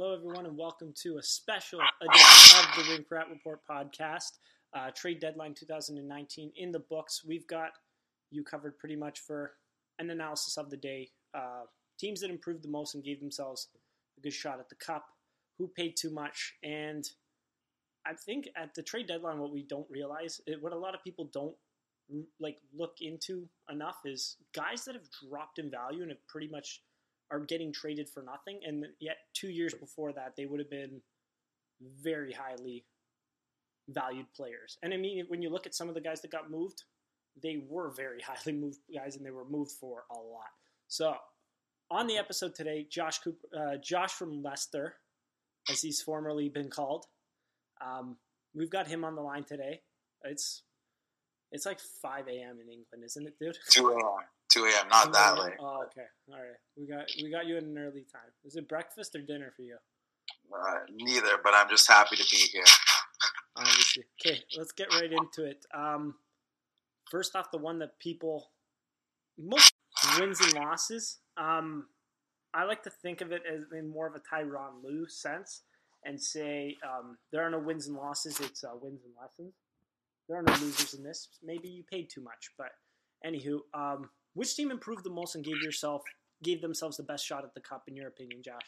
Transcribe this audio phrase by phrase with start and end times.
[0.00, 4.38] Hello, everyone, and welcome to a special edition of the Rink Rat Report podcast.
[4.72, 7.22] Uh, trade deadline 2019 in the books.
[7.22, 7.72] We've got
[8.30, 9.52] you covered pretty much for
[9.98, 11.10] an analysis of the day.
[11.34, 11.64] Uh,
[11.98, 13.68] teams that improved the most and gave themselves
[14.16, 15.04] a good shot at the cup,
[15.58, 17.06] who paid too much, and
[18.06, 21.28] I think at the trade deadline, what we don't realize, what a lot of people
[21.30, 21.54] don't
[22.40, 26.80] like look into enough is guys that have dropped in value and have pretty much
[27.30, 31.00] are getting traded for nothing, and yet two years before that they would have been
[32.02, 32.84] very highly
[33.88, 34.78] valued players.
[34.82, 36.84] And I mean, when you look at some of the guys that got moved,
[37.42, 40.50] they were very highly moved guys, and they were moved for a lot.
[40.88, 41.14] So
[41.90, 44.94] on the episode today, Josh Cooper, uh, Josh from Leicester,
[45.70, 47.06] as he's formerly been called.
[47.80, 48.16] Um,
[48.54, 49.80] we've got him on the line today.
[50.24, 50.62] It's
[51.52, 52.58] it's like 5 a.m.
[52.60, 53.58] in England, isn't it, dude?
[53.70, 54.24] 2 a.m.
[54.50, 54.88] 2 a.m.
[54.90, 55.54] Not that late.
[55.60, 56.06] Oh, okay.
[56.28, 56.58] All right.
[56.76, 58.30] We got we got you at an early time.
[58.44, 59.76] Is it breakfast or dinner for you?
[60.52, 62.64] Uh, neither, but I'm just happy to be here.
[63.56, 64.04] Obviously.
[64.20, 65.64] Okay, let's get right into it.
[65.74, 66.14] Um,
[67.10, 68.50] first off, the one that people
[69.38, 69.72] most
[70.18, 71.18] wins and losses.
[71.36, 71.86] Um,
[72.52, 75.62] I like to think of it as in more of a Tyronn Lue sense
[76.04, 78.40] and say um, there are no wins and losses.
[78.40, 79.54] It's uh, wins and lessons.
[80.28, 81.28] There are no losers in this.
[81.42, 82.70] Maybe you paid too much, but
[83.26, 86.02] anywho, um, which team improved the most and gave yourself
[86.42, 88.62] gave themselves the best shot at the cup in your opinion, Josh?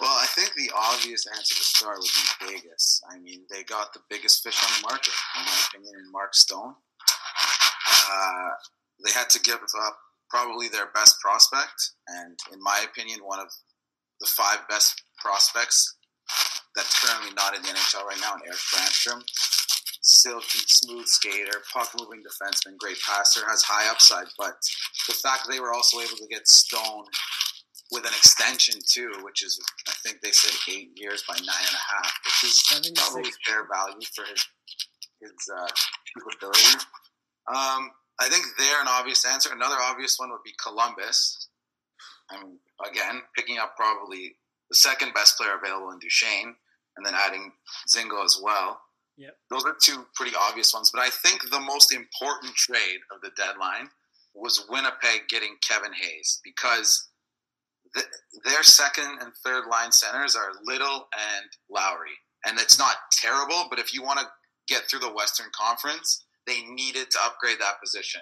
[0.00, 3.00] Well, I think the obvious answer to start would be Vegas.
[3.10, 6.34] I mean, they got the biggest fish on the market, in my opinion, in Mark
[6.34, 6.74] Stone.
[8.10, 8.50] Uh,
[9.04, 9.98] they had to give up
[10.28, 13.48] probably their best prospect, and in my opinion, one of
[14.20, 15.96] the five best prospects
[16.74, 19.22] that's currently not in the NHL right now, and Erik Brannstrom.
[20.06, 24.26] Silky, smooth skater, puck moving defenseman, great passer, has high upside.
[24.38, 24.54] But
[25.08, 27.06] the fact that they were also able to get Stone
[27.90, 29.58] with an extension too, which is
[29.88, 33.08] I think they said eight years by nine and a half, which is 76.
[33.08, 34.46] probably fair value for his
[35.20, 35.68] his uh,
[36.36, 36.78] ability.
[37.48, 37.90] Um,
[38.20, 39.50] I think they're an obvious answer.
[39.52, 41.48] Another obvious one would be Columbus.
[42.30, 44.36] I mean, again, picking up probably
[44.70, 46.54] the second best player available in Duchene,
[46.96, 47.52] and then adding
[47.88, 48.80] Dzingel as well.
[49.16, 49.36] Yep.
[49.50, 50.90] Those are two pretty obvious ones.
[50.92, 53.88] But I think the most important trade of the deadline
[54.34, 57.08] was Winnipeg getting Kevin Hayes because
[57.94, 58.02] the,
[58.44, 62.16] their second and third line centers are Little and Lowry.
[62.44, 64.26] And it's not terrible, but if you want to
[64.68, 68.20] get through the Western Conference, they needed to upgrade that position.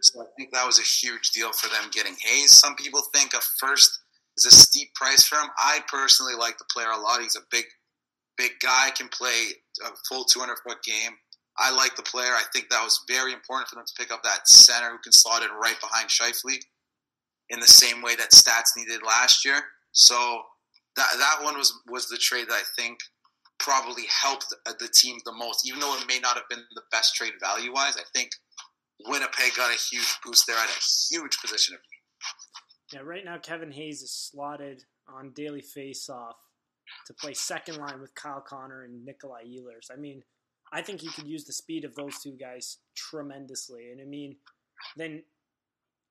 [0.00, 2.52] So I think that was a huge deal for them getting Hayes.
[2.52, 3.90] Some people think a first
[4.36, 5.50] is a steep price for him.
[5.58, 7.20] I personally like the player a lot.
[7.20, 7.64] He's a big,
[8.40, 9.52] big guy, can play
[9.84, 11.12] a full 200 foot game.
[11.58, 12.32] I like the player.
[12.32, 15.12] I think that was very important for them to pick up that center who can
[15.12, 16.56] slot in right behind Scheifele
[17.50, 19.60] in the same way that Stats needed last year.
[19.92, 20.42] So
[20.96, 22.98] that that one was was the trade that I think
[23.58, 26.82] probably helped uh, the team the most, even though it may not have been the
[26.90, 27.96] best trade value wise.
[27.98, 28.30] I think
[29.06, 30.80] Winnipeg got a huge boost there at a
[31.10, 31.80] huge position of
[32.92, 36.36] yeah, right now Kevin Hayes is slotted on daily face-off
[37.10, 39.90] to play second line with Kyle Connor and Nikolai Ehlers.
[39.92, 40.22] I mean,
[40.72, 43.90] I think you could use the speed of those two guys tremendously.
[43.90, 44.36] And I mean,
[44.96, 45.24] then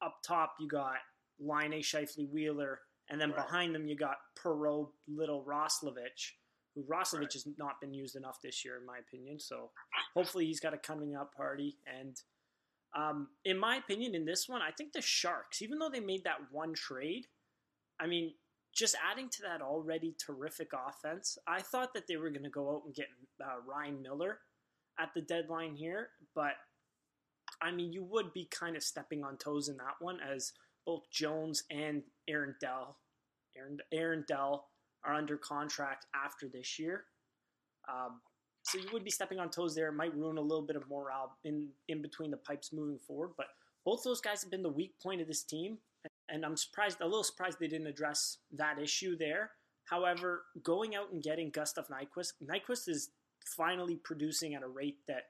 [0.01, 0.97] up top you got
[1.39, 3.37] Laine, Scheifele, Wheeler, and then right.
[3.37, 6.33] behind them you got Perreault, Little, Roslovic,
[6.75, 7.33] who Roslovic right.
[7.33, 9.39] has not been used enough this year, in my opinion.
[9.39, 9.71] So
[10.13, 12.21] hopefully he's got a coming up party and–
[12.95, 16.23] um, in my opinion, in this one, I think the Sharks, even though they made
[16.23, 17.27] that one trade,
[17.99, 18.33] I mean,
[18.75, 22.75] just adding to that already terrific offense, I thought that they were going to go
[22.75, 23.07] out and get
[23.43, 24.39] uh, Ryan Miller
[24.99, 26.53] at the deadline here, but
[27.61, 30.53] I mean, you would be kind of stepping on toes in that one as
[30.85, 32.97] both Jones and Aaron Dell,
[33.57, 34.67] Aaron, Aaron Dell
[35.03, 37.05] are under contract after this year.
[37.89, 38.21] Um,
[38.63, 39.89] so you would be stepping on toes there.
[39.89, 43.31] It might ruin a little bit of morale in in between the pipes moving forward.
[43.37, 43.47] But
[43.85, 45.77] both those guys have been the weak point of this team,
[46.31, 49.51] and I'm surprised, a little surprised they didn't address that issue there.
[49.85, 53.09] However, going out and getting Gustav Nyquist, Nyquist is
[53.57, 55.23] finally producing at a rate that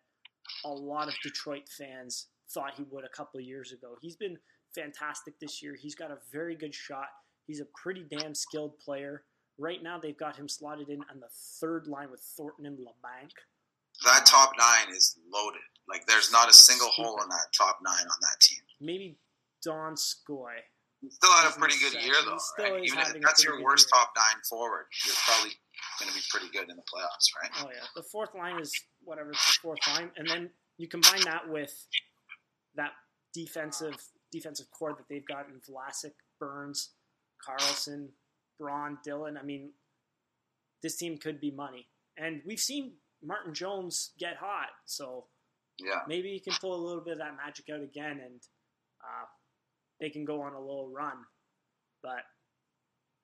[0.66, 3.96] a lot of Detroit fans thought he would a couple of years ago.
[4.02, 4.38] He's been
[4.76, 5.76] fantastic this year.
[5.76, 7.08] He's got a very good shot.
[7.48, 9.24] He's a pretty damn skilled player.
[9.58, 11.30] Right now, they've got him slotted in on the
[11.60, 13.32] third line with Thornton and Labanc.
[14.06, 15.62] That top nine is loaded.
[15.88, 18.60] Like there's not a single hole in that top nine on that team.
[18.80, 19.18] Maybe
[19.66, 20.60] Donskoy.
[21.02, 22.38] He still had a pretty good year though.
[22.58, 22.84] Right?
[22.84, 24.00] Even if that's your worst year.
[24.02, 25.52] top nine forward, you're probably
[26.00, 27.52] going to be pretty good in the playoffs, right?
[27.62, 28.72] Oh yeah, the fourth line is
[29.04, 31.74] whatever it's the fourth line, and then you combine that with
[32.76, 32.92] that
[33.34, 33.96] defensive
[34.32, 36.92] defensive core that they've got in Vlasic, Burns,
[37.48, 38.10] Karlsson,
[38.60, 39.38] Braun, Dillon.
[39.38, 39.72] I mean,
[40.84, 41.88] this team could be money,
[42.18, 42.94] and we've seen
[43.24, 45.28] Martin Jones get hot, so
[45.80, 46.02] Yeah.
[46.08, 48.42] maybe he can pull a little bit of that magic out again, and
[49.04, 49.26] uh,
[50.00, 51.18] they can go on a little run.
[52.02, 52.24] But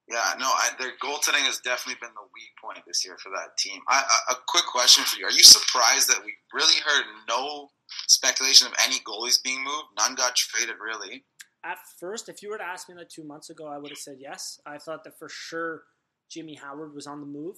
[0.10, 3.58] Yeah, no, I, their goaltending has definitely been the weak point this year for that
[3.58, 3.82] team.
[3.88, 7.70] I, a, a quick question for you: Are you surprised that we really heard no
[8.08, 9.88] speculation of any goalies being moved?
[9.98, 11.24] None got traded, really.
[11.64, 13.98] at first, if you were to ask me that two months ago, I would have
[13.98, 14.60] said yes.
[14.66, 15.84] I thought that for sure
[16.30, 17.58] Jimmy Howard was on the move.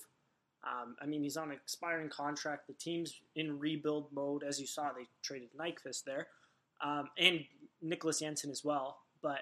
[0.65, 2.67] Um, I mean, he's on an expiring contract.
[2.67, 4.43] The team's in rebuild mode.
[4.43, 6.27] As you saw, they traded Nyquist there
[6.83, 7.41] um, and
[7.81, 8.97] Nicholas Jensen as well.
[9.21, 9.39] But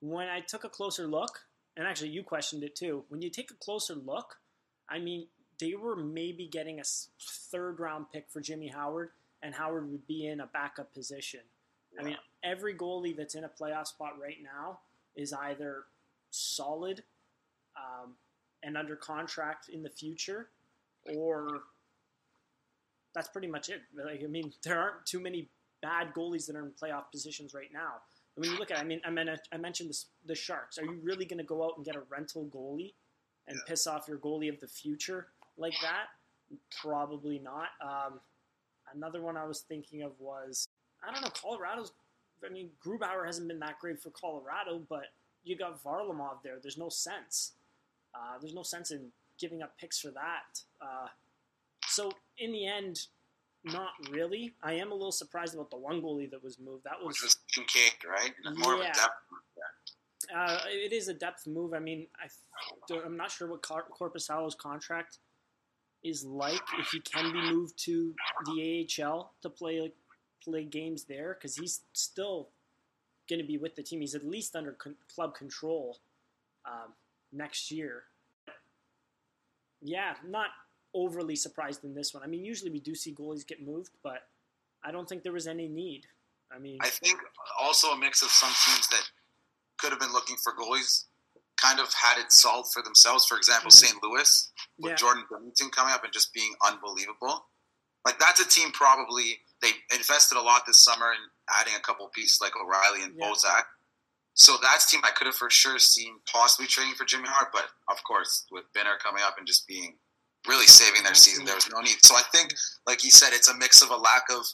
[0.00, 1.40] when I took a closer look,
[1.76, 4.36] and actually you questioned it too, when you take a closer look,
[4.88, 5.26] I mean,
[5.58, 6.84] they were maybe getting a
[7.20, 9.10] third round pick for Jimmy Howard,
[9.42, 11.40] and Howard would be in a backup position.
[11.98, 14.80] I mean, every goalie that's in a playoff spot right now
[15.16, 15.84] is either
[16.30, 17.02] solid
[17.76, 18.14] um,
[18.62, 20.48] and under contract in the future,
[21.16, 21.48] or
[23.14, 23.80] that's pretty much it.
[23.94, 25.48] Like, I mean, there aren't too many
[25.82, 27.94] bad goalies that are in playoff positions right now.
[28.38, 30.78] And when you look at, I mean, I, mean, I mentioned this, the Sharks.
[30.78, 32.94] Are you really going to go out and get a rental goalie
[33.48, 33.62] and Yeah.
[33.66, 35.26] piss off your goalie of the future
[35.56, 36.06] like that?
[36.80, 37.70] Probably not.
[37.80, 38.20] Um,
[38.94, 40.68] another one I was thinking of was
[41.02, 41.30] I don't know.
[41.30, 41.92] Colorado's.
[42.44, 45.06] I mean, Grubauer hasn't been that great for Colorado, but
[45.42, 46.58] you got Varlamov there.
[46.62, 47.54] There's no sense.
[48.14, 50.60] Uh, there's no sense in giving up picks for that.
[50.80, 51.08] Uh,
[51.88, 53.06] so in the end,
[53.72, 54.54] not really.
[54.62, 56.84] I am a little surprised about the one goalie that was moved.
[56.84, 58.32] That was Which was Kinkaid, right?
[58.58, 58.92] More of a Yeah.
[58.92, 59.14] depth.
[60.34, 61.72] uh, it is a depth move.
[61.74, 62.28] I mean, I
[63.04, 65.18] I'm not sure what Cor- Korpisalo's contract
[66.02, 66.60] is like.
[66.78, 68.14] If he can be moved to
[68.46, 69.92] the AHL to play
[70.42, 72.48] play games there, because he's still
[73.28, 74.00] going to be with the team.
[74.00, 75.98] He's at least under con- club control
[76.64, 76.92] um,
[77.32, 78.04] next year.
[79.80, 80.48] Yeah, not
[80.94, 82.22] overly surprised in this one.
[82.22, 84.28] I mean, usually we do see goalies get moved, but
[84.82, 86.06] I don't think there was any need.
[86.50, 87.18] I mean, I think
[87.60, 89.02] also a mix of some teams that
[89.76, 91.04] could have been looking for goalies
[91.56, 93.26] kind of had it solved for themselves.
[93.26, 93.74] For example, Mhm.
[93.74, 94.02] St.
[94.02, 94.96] Louis with Yeah.
[94.96, 97.48] Jordan Binnington coming up and just being unbelievable.
[98.04, 101.18] Like that's a team probably they invested a lot this summer in
[101.48, 103.28] adding a couple pieces like O'Reilly and Yeah.
[103.28, 103.66] Bozak.
[104.34, 107.68] So that's team I could have for sure seen possibly trading for Jimmy Hart, but
[107.88, 109.98] of course with Binner coming up and just being
[110.48, 111.96] really saving their season, there was no need.
[112.02, 112.54] So I think,
[112.86, 114.44] like you said, it's a mix of a lack of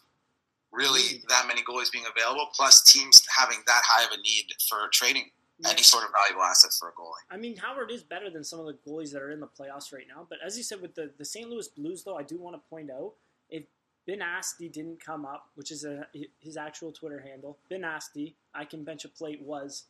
[0.73, 4.89] really that many goalies being available, plus teams having that high of a need for
[4.93, 5.31] trading
[5.61, 5.71] Yeah.
[5.71, 7.13] any sort of valuable asset for a goalie.
[7.31, 9.93] I mean, Howard is better than some of the goalies that are in the playoffs
[9.93, 10.27] right now.
[10.29, 11.49] But as you said, with the, the St.
[11.49, 13.13] Louis Blues, though, I do want to point out
[13.49, 13.63] if
[14.07, 16.07] Ben Asti didn't come up, which is a,
[16.41, 19.85] his actual Twitter handle, Ben Asti, I can bench a plate was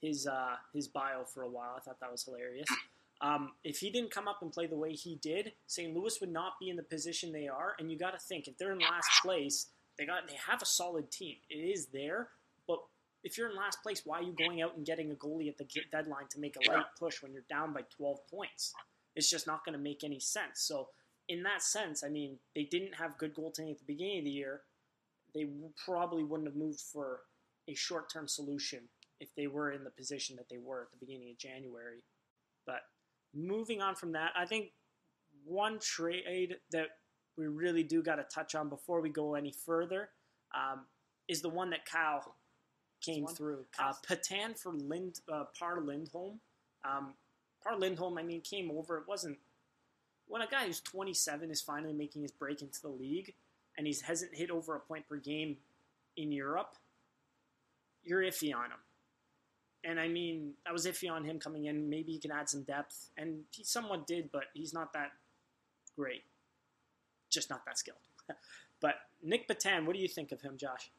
[0.00, 1.74] his uh, his bio for a while.
[1.76, 2.68] I thought that was hilarious.
[3.20, 5.94] Um, if he didn't come up and play the way he did, St.
[5.94, 7.74] Louis would not be in the position they are.
[7.78, 9.66] And you got to think if they're in last place,
[9.98, 11.36] they got they have a solid team.
[11.50, 12.28] It is there,
[12.68, 12.78] but
[13.24, 15.58] if you're in last place, why are you going out and getting a goalie at
[15.58, 18.72] the deadline to make a late push when you're down by 12 points?
[19.16, 20.60] It's just not going to make any sense.
[20.60, 20.88] So,
[21.28, 24.30] in that sense, I mean, they didn't have good goaltending at the beginning of the
[24.30, 24.62] year.
[25.34, 25.46] They
[25.84, 27.20] probably wouldn't have moved for
[27.68, 28.80] a short term solution
[29.20, 32.04] if they were in the position that they were at the beginning of January.
[32.64, 32.82] But
[33.34, 34.72] moving on from that, I think
[35.44, 36.88] one trade that
[37.36, 40.10] we really do got to touch on before we go any further
[40.54, 40.80] um,
[41.28, 42.34] is the one that Kyle
[43.00, 43.64] came through.
[43.78, 46.40] Uh, Petan for Lind, uh, Par Lindholm.
[46.84, 47.14] Um,
[47.62, 48.98] Par Lindholm, I mean, came over.
[48.98, 49.38] It wasn't
[50.26, 53.34] when a guy who's 27 is finally making his break into the league
[53.76, 55.56] and he hasn't hit over a point per game
[56.16, 56.74] in Europe.
[58.04, 58.78] You're iffy on him.
[59.84, 61.88] And I mean, I was iffy on him coming in.
[61.88, 65.12] Maybe he can add some depth, and he somewhat did, but he's not that
[65.96, 66.24] great.
[67.30, 67.98] Just not that skilled.
[68.80, 70.90] but Nick Petan, what do you think of him, Josh?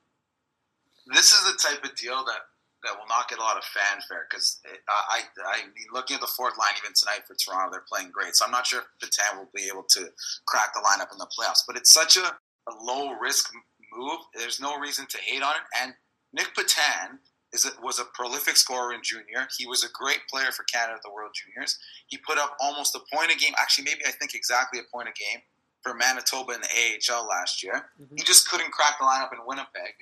[1.07, 2.41] This is the type of deal that,
[2.83, 6.27] that will not get a lot of fanfare because I, I mean, looking at the
[6.27, 8.35] fourth line even tonight for Toronto, they're playing great.
[8.35, 10.09] So I'm not sure if Petan will be able to
[10.45, 11.63] crack the lineup in the playoffs.
[11.65, 13.51] But it's such a, a low risk
[13.93, 14.19] move.
[14.35, 15.81] There's no reason to hate on it.
[15.81, 15.93] And
[16.33, 17.19] Nick Petan
[17.53, 19.47] is it was a prolific scorer in junior.
[19.57, 21.77] He was a great player for Canada at the World Juniors.
[22.07, 23.53] He put up almost a point a game.
[23.57, 25.41] Actually, maybe I think exactly a point a game
[25.81, 27.89] for Manitoba in the AHL last year.
[28.01, 28.15] Mm-hmm.
[28.17, 29.93] He just couldn't crack the lineup in Winnipeg.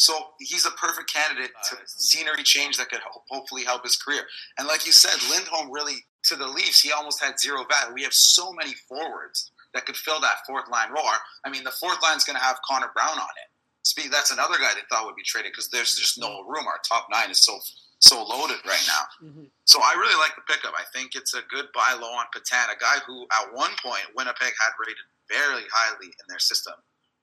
[0.00, 4.22] So he's a perfect candidate to scenery change that could hopefully help his career.
[4.56, 7.94] And like you said, Lindholm really to the Leafs, he almost had zero value.
[7.94, 11.04] We have so many forwards that could fill that fourth line role.
[11.44, 13.49] I mean, the fourth line is going to have Connor Brown on it.
[13.90, 16.62] Speak, that's another guy they thought would be traded because there's just no room.
[16.70, 17.58] Our top nine is so
[17.98, 19.02] so loaded right now.
[19.18, 19.50] Mm-hmm.
[19.66, 20.72] So I really like the pickup.
[20.78, 24.06] I think it's a good buy low on Petan, a guy who at one point
[24.14, 26.74] Winnipeg had rated very highly in their system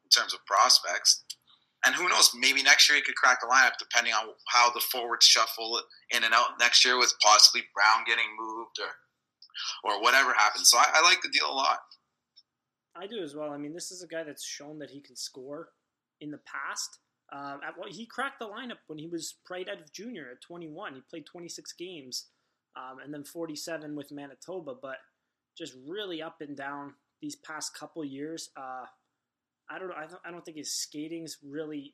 [0.03, 1.24] in terms of prospects.
[1.86, 4.83] And who knows, maybe next year he could crack the lineup depending on how the
[4.91, 5.79] forwards shuffle
[6.12, 8.91] in and out next year with possibly Brown getting moved or
[9.88, 10.69] or whatever happens.
[10.69, 11.79] So I, I like the deal a lot.
[12.93, 13.51] I do as well.
[13.51, 15.69] I mean, this is a guy that's shown that he can score
[16.21, 17.00] in the past.
[17.31, 20.41] Um, at, well, he cracked the lineup when he was right out of junior at
[20.41, 20.95] 21.
[20.95, 22.27] He played 26 games
[22.75, 24.97] um, and then 47 with Manitoba, but
[25.57, 28.50] just really up and down these past couple years.
[28.55, 28.86] Uh,
[29.69, 29.95] I don't know.
[29.95, 31.93] I I don't think his skating's really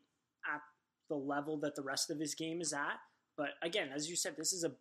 [0.53, 0.61] at
[1.09, 2.99] the level that the rest of his game is at.
[3.35, 4.71] But again, as you said, this is a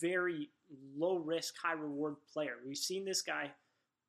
[0.00, 0.50] very
[0.96, 2.56] low risk, high reward player.
[2.66, 3.52] We've seen this guy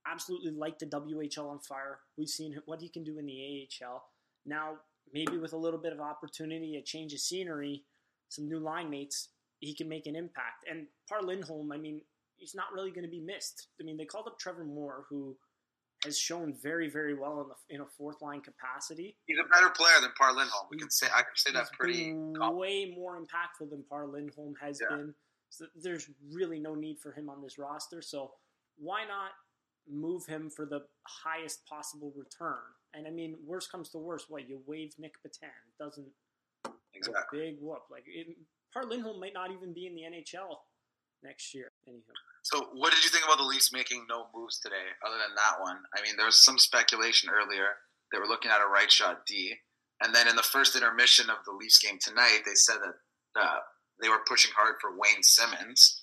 [0.05, 1.99] absolutely light the WHL on fire.
[2.17, 4.03] We've seen what he can do in the AHL.
[4.45, 4.75] Now,
[5.13, 7.83] maybe with a little bit of opportunity, a change of scenery,
[8.29, 10.65] some new line mates, he can make an impact.
[10.69, 12.01] And Par Lindholm, I mean,
[12.35, 13.67] he's not really going to be missed.
[13.79, 15.37] I mean, they called up Trevor Moore, who
[16.03, 19.15] has shown very, very well in the in a fourth line capacity.
[19.25, 20.67] He's a better player than Par Lindholm.
[20.69, 24.79] We can say I can say that's pretty way more impactful than Par Lindholm has
[24.81, 24.97] yeah.
[24.97, 25.13] been.
[25.49, 28.01] So there's really no need for him on this roster.
[28.01, 28.31] So
[28.77, 29.31] why not
[29.89, 32.59] move him for the highest possible return?
[32.93, 35.49] And I mean, worst comes to worst, what you waive Nick Petan
[35.79, 36.07] doesn't
[36.93, 38.27] exactly big whoop like it,
[38.73, 40.57] Par Lindholm might not even be in the NHL
[41.23, 41.71] next year.
[41.87, 42.01] Anyhow.
[42.43, 45.61] So, what did you think about the Leafs making no moves today, other than that
[45.61, 45.77] one?
[45.95, 47.77] I mean, there was some speculation earlier
[48.13, 49.55] they were looking at a right shot D,
[50.01, 53.59] and then in the first intermission of the Leafs game tonight, they said that uh,
[53.99, 56.02] they were pushing hard for Wayne Simmonds.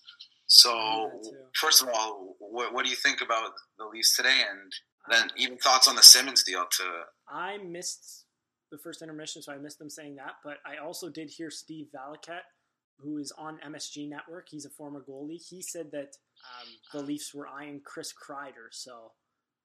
[0.52, 1.11] So,
[1.54, 4.73] first of all, what, what, do you think about the Leafs today, and
[5.09, 6.64] then even thoughts on the Simmonds deal?
[6.78, 6.85] To
[7.28, 8.25] I missed
[8.73, 11.87] the first intermission, so I missed them saying that, but I also did hear Steve
[11.95, 12.42] Valiquette
[13.02, 14.49] who is on MSG Network.
[14.50, 15.40] He's a former goalie.
[15.40, 18.69] He said that um, the Leafs were eyeing Chris Kreider.
[18.71, 19.12] So,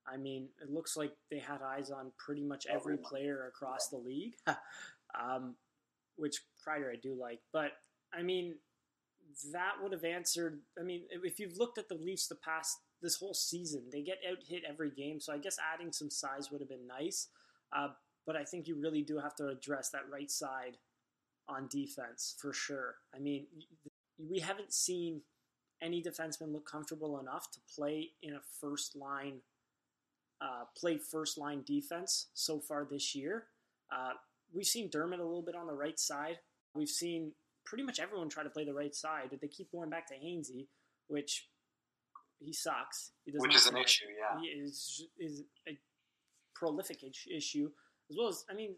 [0.07, 3.97] I mean, it looks like they had eyes on pretty much every player across the
[3.97, 4.33] league,
[5.19, 5.55] um,
[6.15, 7.39] which Kreider I do like.
[7.51, 7.71] But,
[8.13, 8.55] I mean,
[9.51, 10.61] that would have answered.
[10.79, 14.19] I mean, if you've looked at the Leafs the past this whole season, they get
[14.29, 15.19] out hit every game.
[15.19, 17.27] So I guess adding some size would have been nice.
[17.75, 17.89] Uh,
[18.25, 20.77] but I think you really do have to address that right side
[21.47, 22.95] on defense for sure.
[23.15, 23.45] I mean,
[24.17, 25.21] we haven't seen
[25.81, 29.41] any defenseman look comfortable enough to play in a first line,
[30.41, 33.45] uh, play first line defense so far this year.
[33.91, 34.13] Uh,
[34.53, 36.39] we've seen Dermott a little bit on the right side.
[36.73, 37.33] We've seen
[37.65, 39.27] pretty much everyone try to play the right side.
[39.29, 40.67] But they keep going back to Hainsey,
[41.07, 41.47] which
[42.39, 43.11] he sucks.
[43.25, 44.39] He which is an issue, yeah.
[44.39, 45.77] He is is a
[46.55, 47.69] prolific issue
[48.09, 48.75] as well as I mean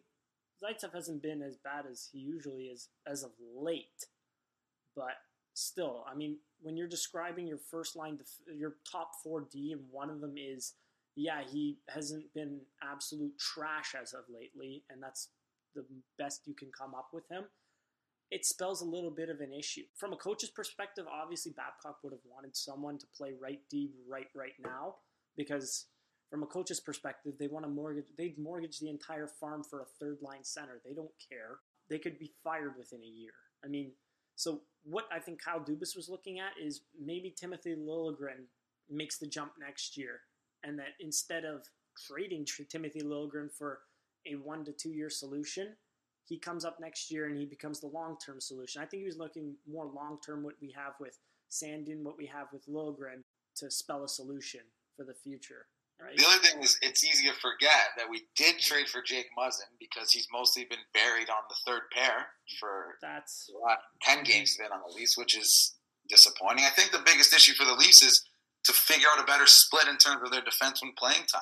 [0.63, 4.08] Zaitsev hasn't been as bad as he usually is as of late,
[4.96, 5.13] but
[5.53, 8.17] still, I mean, when you're describing your first line,
[8.56, 10.74] your top four D, and one of them is,
[11.15, 15.29] yeah, he hasn't been absolute trash as of lately, and that's
[15.75, 15.86] the
[16.17, 17.44] best you can come up with him.
[18.30, 19.84] It spells a little bit of an issue.
[19.96, 24.28] From a coach's perspective, obviously Babcock would have wanted someone to play right D right
[24.36, 24.96] right now
[25.38, 25.86] because
[26.30, 28.08] from a coach's perspective, they want to mortgage.
[28.18, 30.82] They'd mortgage the entire farm for a third line center.
[30.86, 31.60] They don't care.
[31.90, 33.32] They could be fired within a year.
[33.64, 33.94] I mean,
[34.36, 38.46] so what I think Kyle Dubas was looking at is maybe Timothy Liljegren
[38.90, 40.22] makes the jump next year,
[40.64, 41.64] and that instead of
[42.08, 43.80] trading Timothy Liljegren for
[44.26, 45.76] a one to two year solution,
[46.28, 48.82] he comes up next year and he becomes the long term solution.
[48.82, 51.18] I think he was looking more long term what we have with
[51.50, 53.24] Sandin, what we have with Liljegren
[53.58, 54.62] to spell a solution
[54.96, 55.68] for the future.
[56.00, 56.16] Right.
[56.16, 59.74] The other thing is, it's easy to forget that we did trade for Jake Muzzin
[59.80, 62.28] because he's mostly been buried on the third pair
[62.60, 65.74] for that's lot, ten games been on the Leafs, which is
[66.08, 66.66] disappointing.
[66.66, 68.24] I think the biggest issue for the Leafs is
[68.66, 71.42] to figure out a better split in terms of their defenseman playing time.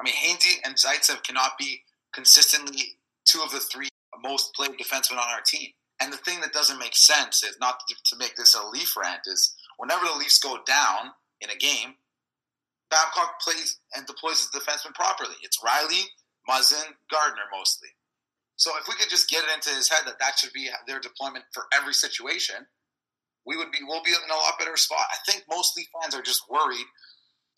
[0.00, 1.82] I mean, Hainsey and Zaitsev cannot be
[2.14, 3.88] consistently two of the three
[4.24, 5.68] most played defensemen on our team.
[6.00, 9.20] And the thing that doesn't make sense is not to make this a Leaf rant
[9.26, 11.94] is whenever the Leafs go down in a game,
[12.90, 15.34] Babcock plays and deploys his defenseman properly.
[15.42, 16.02] It's Rielly,
[16.48, 17.88] Muzzin, Gardiner mostly.
[18.56, 21.00] So if we could just get it into his head that that should be their
[21.00, 22.66] deployment for every situation,
[23.46, 25.06] we would be we'll be in a lot better spot.
[25.10, 26.86] I think mostly fans are just worried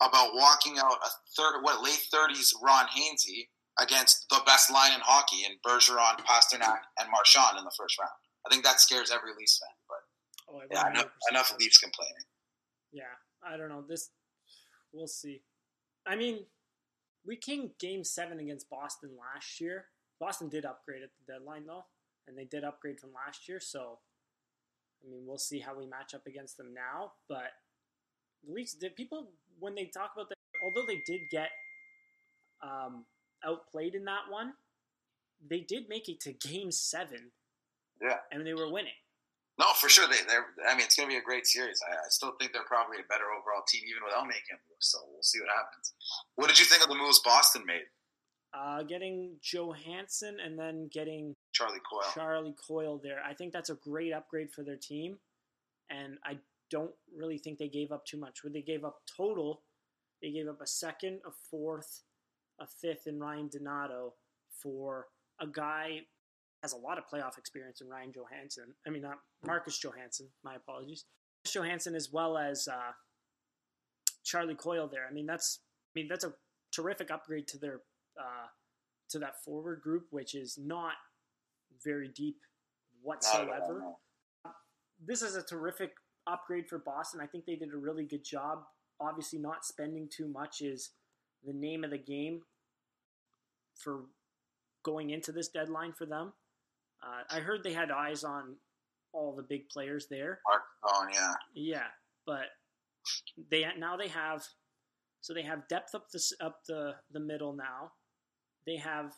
[0.01, 3.47] about walking out a third, what late thirties Ron Hainsey
[3.79, 8.11] against the best line in hockey in Bergeron, Pastrnak, and Marchand in the first round.
[8.45, 9.75] I think that scares every Leafs fan.
[9.87, 12.25] But oh, yeah, enough, enough Leafs complaining.
[12.91, 13.83] Yeah, I don't know.
[13.87, 14.09] This
[14.93, 15.41] we'll see.
[16.05, 16.45] I mean,
[17.25, 19.85] we came game seven against Boston last year.
[20.19, 21.85] Boston did upgrade at the deadline though,
[22.27, 23.59] and they did upgrade from last year.
[23.59, 23.99] So,
[25.03, 27.11] I mean, we'll see how we match up against them now.
[27.27, 27.51] But
[28.43, 31.49] the Leafs, did people when they talk about that, although they did get
[32.63, 33.05] um,
[33.45, 34.53] outplayed in that one,
[35.49, 37.31] they did make it to game seven.
[38.01, 38.93] Yeah, and they were winning.
[39.59, 40.07] No, for sure.
[40.07, 40.45] They, they're.
[40.67, 41.81] I mean, it's going to be a great series.
[41.89, 44.57] I, I, still think they're probably a better overall team, even without making.
[44.79, 45.93] So we'll see what happens.
[46.35, 47.89] What did you think of the moves Boston made?
[48.53, 52.11] Uh, getting Johansen and then getting Charlie Coyle.
[52.13, 53.21] Charlie Coyle there.
[53.27, 55.17] I think that's a great upgrade for their team,
[55.89, 56.37] and I
[56.69, 58.43] don't really think they gave up too much.
[58.43, 59.63] When they gave up total,
[60.21, 62.03] they gave up a second, a fourth,
[62.59, 64.13] a fifth, and Ryan Donato
[64.61, 65.07] for
[65.39, 66.01] a guy
[66.63, 68.73] has a lot of playoff experience in Ryan Johansen.
[68.85, 70.27] I mean, not Marcus Johansson.
[70.43, 71.05] My apologies.
[71.45, 72.91] Johansson as well as uh,
[74.23, 75.07] Charlie Coyle there.
[75.09, 75.59] I mean, that's
[75.95, 76.33] I mean that's a
[76.71, 77.81] terrific upgrade to their
[78.19, 78.47] uh,
[79.09, 80.93] to that forward group, which is not
[81.83, 82.37] very deep
[83.01, 83.93] whatsoever.
[85.05, 85.91] This is a terrific
[86.25, 87.21] upgrade for Boston.
[87.21, 88.63] I think they did a really good job.
[88.99, 90.91] Obviously, not spending too much is
[91.47, 92.41] the name of the game
[93.75, 94.01] for
[94.83, 96.33] going into this deadline for them.
[97.01, 98.55] Uh, I heard they had eyes on
[99.13, 100.41] all the big players there.
[101.13, 101.33] Yeah.
[101.55, 101.87] Yeah,
[102.25, 102.45] but
[103.49, 104.43] they now they have
[105.21, 107.91] so they have depth up the up the the middle now.
[108.65, 109.13] They have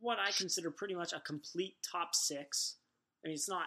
[0.00, 2.76] what I consider pretty much a complete top six.
[3.24, 3.66] I mean, it's not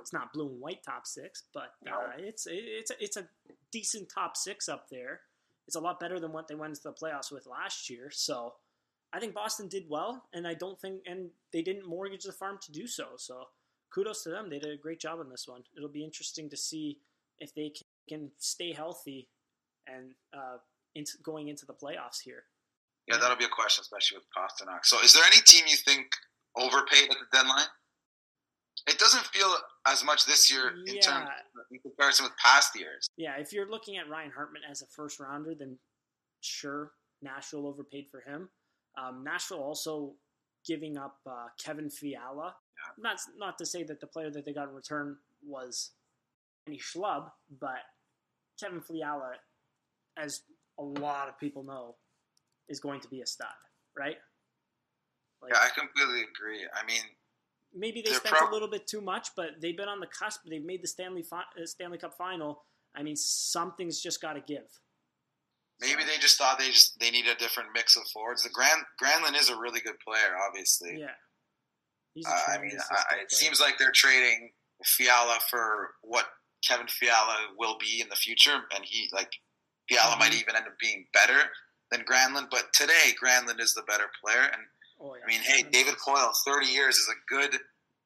[0.00, 3.28] it's not blue and white top six, but uh, it's it's it's a
[3.72, 5.20] decent top six up there.
[5.68, 8.10] It's a lot better than what they went to the playoffs with last year.
[8.10, 8.54] So
[9.12, 12.58] I think Boston did well, and I don't think, and they didn't mortgage the farm
[12.62, 13.08] to do so.
[13.18, 13.44] So
[13.92, 14.48] kudos to them.
[14.48, 15.62] They did a great job on this one.
[15.76, 17.00] It'll be interesting to see
[17.38, 17.72] if they
[18.08, 19.28] can stay healthy
[19.86, 20.56] and uh,
[20.94, 22.44] into, going into the playoffs here.
[23.06, 24.84] Yeah, that'll be a question, especially with Pastrnak.
[24.84, 26.06] So, is there any team you think
[26.56, 27.66] overpaid at the deadline?
[28.86, 29.54] It doesn't feel
[29.86, 31.00] as much this year in yeah.
[31.00, 31.28] terms
[31.70, 33.08] in comparison with past years.
[33.16, 35.78] Yeah, if you're looking at Ryan Hartman as a first rounder, then
[36.40, 38.48] sure, Nashville overpaid for him.
[38.96, 40.14] Um, Nashville also
[40.66, 42.54] giving up uh, Kevin Fiala.
[42.76, 43.02] Yeah.
[43.02, 45.92] Not not to say that the player that they got in return was
[46.66, 47.82] any schlub, but
[48.60, 49.32] Kevin Fiala,
[50.16, 50.42] as
[50.78, 51.96] a lot of people know,
[52.68, 53.48] is going to be a stud,
[53.96, 54.16] right?
[55.40, 56.66] Like, yeah, I completely agree.
[56.74, 57.02] I mean,
[57.74, 60.40] maybe they spent prob- a little bit too much, but they've been on the cusp.
[60.48, 62.62] They've made the Stanley fi- uh, Stanley Cup final.
[62.96, 64.66] I mean, something's just got to give.
[65.80, 68.42] Maybe they just thought they just they need a different mix of forwards.
[68.42, 70.98] The Grand Granlund is a really good player, obviously.
[70.98, 71.14] Yeah.
[72.26, 74.50] Uh, I mean, I, it seems like they're trading
[74.84, 76.26] Fiala for what
[76.66, 79.30] Kevin Fiala will be in the future, and he like
[79.88, 80.20] Fiala mm-hmm.
[80.20, 81.38] might even end up being better
[81.92, 82.48] than Granlund.
[82.50, 84.62] But today, Granlund is the better player, and
[85.00, 85.24] oh, yeah.
[85.24, 87.58] I mean, hey, David Poile, thirty years is a good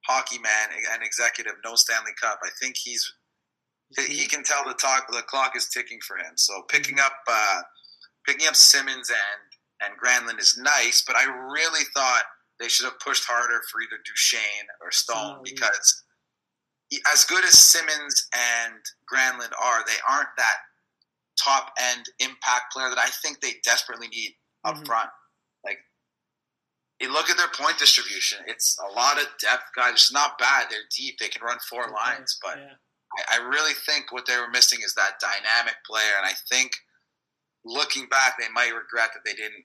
[0.07, 2.41] hockey man and executive, no Stanley Cup.
[2.43, 3.13] I think he's
[3.97, 6.33] he can tell the talk the clock is ticking for him.
[6.37, 7.61] So picking up uh,
[8.27, 12.23] picking up Simmonds and and Granlund is nice, but I really thought
[12.61, 16.05] they should have pushed harder for either Duchene or Stone oh, because
[16.91, 17.01] yeah.
[17.13, 18.81] as good as Simmonds and
[19.13, 20.57] Granlund are, they aren't that
[21.43, 24.85] top end impact player that I think they desperately need up mm-hmm.
[24.85, 25.11] front.
[27.03, 29.95] You look at their point distribution, it's a lot of depth guys.
[29.95, 30.69] It's not bad.
[30.71, 31.19] They're deep.
[31.19, 31.93] They can run four okay.
[31.93, 32.75] lines, but yeah.
[33.29, 36.71] I, I really think what they were missing is that dynamic player, and I think
[37.65, 39.65] looking back, they might regret that they didn't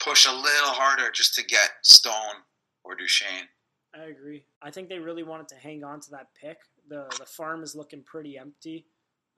[0.00, 2.44] push a little harder just to get Stone
[2.84, 3.48] or Duchene.
[3.94, 4.44] I agree.
[4.60, 6.58] I think they really wanted to hang on to that pick.
[6.88, 8.86] The the farm is looking pretty empty.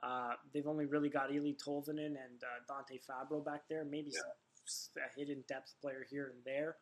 [0.03, 3.85] Uh, they've only really got Eeli Tolvanen and uh, Dante Fabro back there.
[3.85, 5.03] Maybe yeah.
[5.05, 6.77] a hidden depth player here and there.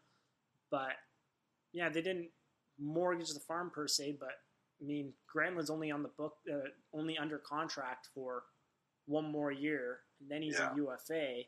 [0.70, 0.92] But
[1.72, 2.29] yeah, they didn't
[2.79, 4.33] mortgage the farm per se, but
[4.81, 8.44] I mean, Granlund's only on the book, uh, only under contract for
[9.07, 10.72] one more year, and then he's yeah.
[10.72, 11.42] a UFA,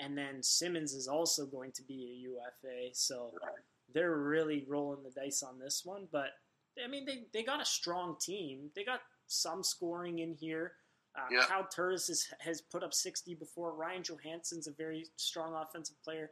[0.00, 2.94] and then Simmonds is also going to be a UFA.
[2.94, 3.52] So right.
[3.92, 6.08] they're really rolling the dice on this one.
[6.10, 6.30] But
[6.82, 8.70] I mean, they they got a strong team.
[8.74, 10.72] They got some scoring in here.
[11.16, 11.44] Uh, yeah.
[11.46, 13.74] Kyle Turris has, has put up 60 before.
[13.74, 16.30] Ryan Johansen's a very strong offensive player.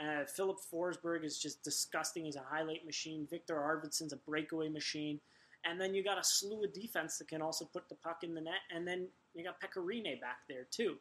[0.00, 2.24] Uh, Filip Forsberg is just disgusting.
[2.24, 3.26] He's a highlight machine.
[3.30, 5.20] Viktor Arvidsson's a breakaway machine.
[5.64, 8.34] And then you got a slew of defense that can also put the puck in
[8.34, 8.62] the net.
[8.74, 10.96] And then you got Pekka Rinne back there too.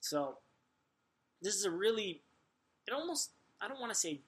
[0.00, 0.38] So
[1.40, 2.22] this is a really,
[2.86, 4.20] it almost, I don't want to say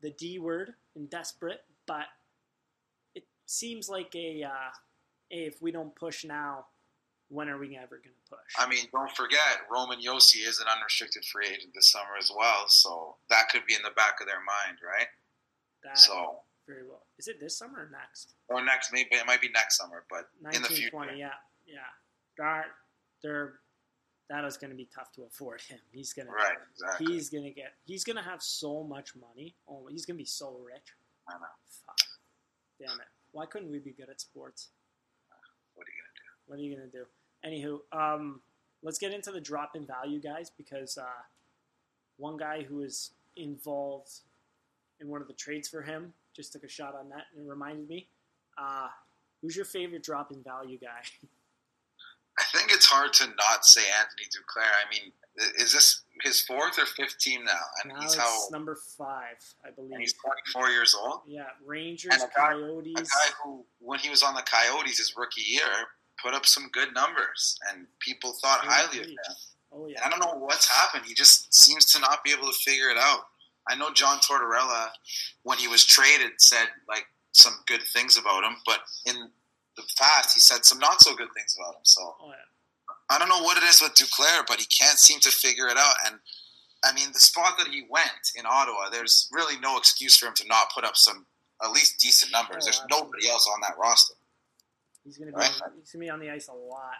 [0.00, 2.06] the D word in desperate, but
[3.14, 4.70] it seems like a, uh,
[5.30, 6.66] if we don't push now,
[7.30, 8.52] when are we ever going to push?
[8.58, 12.64] I mean, don't forget, Roman Josi is an unrestricted free agent this summer as well,
[12.68, 15.06] so that could be in the back of their mind, right?
[15.84, 17.06] That So, very well.
[17.18, 18.34] Is it this summer or next?
[18.48, 21.30] or next, maybe it might be next summer, but in the future, 1920, yeah,
[21.66, 21.80] yeah.
[22.36, 22.66] That
[23.22, 23.60] they're
[24.28, 25.78] that is going to be tough to afford him.
[25.90, 26.56] He's gonna right?
[26.72, 27.14] Exactly.
[27.14, 29.54] he's gonna get he's gonna have so much money.
[29.68, 30.94] Oh, he's gonna be so rich.
[31.28, 31.46] I know.
[31.86, 31.98] Fuck.
[32.80, 33.06] Damn it.
[33.32, 34.68] Why couldn't we be good at sports?
[35.74, 36.28] What are you gonna do?
[36.46, 37.10] What are you gonna do?
[37.46, 38.40] Anywho, um,
[38.82, 41.04] let's get into the drop in value, guys, because uh,
[42.18, 44.10] one guy who was involved
[45.00, 47.48] in one of the trades for him just took a shot on that and it
[47.50, 48.06] reminded me.
[48.58, 48.88] Uh,
[49.40, 51.00] who's your favorite drop in value guy?
[52.38, 54.68] I think it's hard to not say Anthony Duclair.
[54.68, 55.12] I mean,
[55.58, 57.52] is this his fourth or fifth team now?
[57.82, 59.92] And now he's it's how number five, I believe.
[59.92, 60.14] and he's
[60.54, 61.20] 24 years old.
[61.26, 62.92] yeah, Rangers, And a guy- Coyotes.
[62.98, 65.62] A guy who, when he was on the Coyotes his rookie year,
[66.22, 69.16] put up some good numbers, and people thought highly of him.
[69.72, 71.04] Oh And yeah, I don't know what's happened.
[71.06, 73.20] He just seems to not be able to figure it out.
[73.68, 74.88] I know John Tortorella,
[75.42, 79.28] when he was traded, said like some good things about him, but in
[79.76, 81.82] the past he said some not so good things about him.
[81.84, 82.34] So oh yeah.
[83.10, 85.76] I don't know what it is with Duclair, but he can't seem to figure it
[85.76, 85.94] out.
[86.06, 86.16] And
[86.84, 90.34] I mean, the spot that he went in Ottawa, there's really no excuse for him
[90.36, 91.26] to not put up some
[91.62, 92.62] at least decent numbers.
[92.62, 93.06] Oh, there's absolutely.
[93.06, 94.14] nobody else on that roster.
[95.04, 95.50] He's gonna be Right.
[95.78, 96.94] he's gonna be on the ice a lot.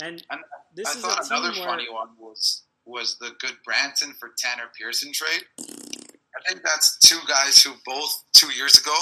[0.00, 0.40] And And
[0.74, 5.12] this I is thought another where, funny one was was the Gudbranson for Tanner Pearson
[5.12, 5.44] trade.
[5.58, 8.94] I think that's two guys who both two years ago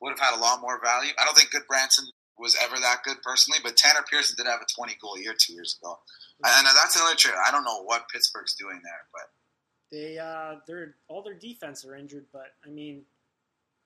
[0.00, 1.10] would have had a lot more value.
[1.18, 2.04] I don't think Gudbranson
[2.38, 5.54] was ever that good personally, but Tanner Pearson did have a 20 goal year two
[5.54, 5.98] years ago.
[6.44, 7.34] And that's another trade.
[7.44, 9.22] I don't know what Pittsburgh's doing there, but
[9.90, 13.04] they uh they're all their defense are injured, but I mean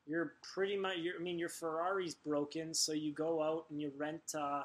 [0.07, 3.93] you're pretty much you're, I mean your Ferrari's broken, so you go out and you
[3.97, 4.63] rent uh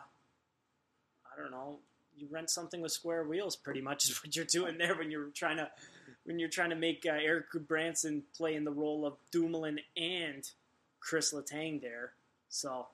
[1.25, 1.79] I don't know,
[2.15, 5.29] you rent something with square wheels pretty much is what you're doing there when you're
[5.29, 5.69] trying to
[6.25, 10.49] when you're trying to make uh, Eric Branson play in the role of Dumoulin and
[10.99, 12.11] Chris Letang there.
[12.49, 12.87] So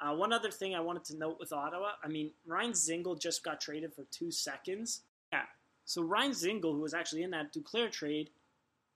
[0.00, 3.44] uh, one other thing I wanted to note with Ottawa, I mean, Ryan Dzingel just
[3.44, 5.02] got traded for two seconds.
[5.32, 5.42] Yeah.
[5.84, 8.30] So Ryan Dzingel, who was actually in that Duclair trade,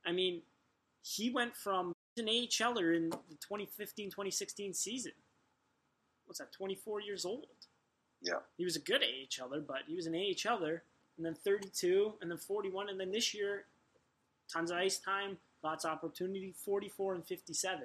[0.07, 0.43] I mean,
[1.03, 5.12] he went from an AHLer in the 2015-2016 season.
[6.27, 6.53] What's that?
[6.53, 7.46] 24 years old.
[8.22, 8.40] Yeah.
[8.57, 10.81] He was a good AHLer, but he was an AHLer,
[11.16, 13.64] and then 32, and then 41, and then this year,
[14.53, 17.81] tons of ice time, lots of opportunity, 44 and 57.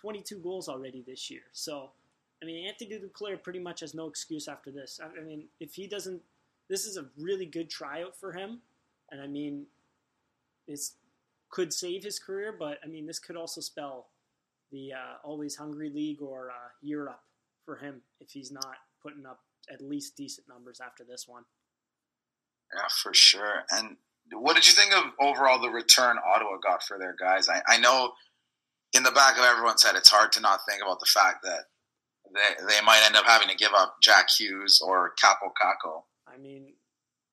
[0.00, 1.42] 22 goals already this year.
[1.52, 1.90] So,
[2.42, 5.00] I mean, Anthony Duclair pretty much has no excuse after this.
[5.02, 6.20] I I mean, if he doesn't,
[6.68, 8.60] this is a really good tryout for him,
[9.10, 9.66] and I mean,
[10.66, 10.94] this
[11.52, 14.08] could save his career, but I mean, this could also spell
[14.72, 17.20] the uh, Always Hungry League or uh, Europe
[17.64, 19.40] for him if he's not putting up
[19.72, 21.44] at least decent numbers after this one.
[22.74, 23.64] yeah, for sure.
[23.70, 23.96] And
[24.32, 27.48] what did you think of overall the return Ottawa got for their guys?
[27.48, 28.12] I, I know
[28.94, 31.66] in the back of everyone's head, it's hard to not think about the fact that
[32.34, 36.02] they, they might end up having to give up Jack Hughes or Kaapo Kakko.
[36.26, 36.72] I mean,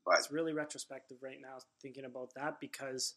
[0.05, 3.15] But it's really retrospective right now thinking about that because